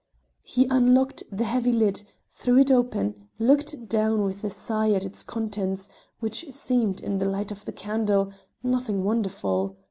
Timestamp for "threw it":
2.31-2.71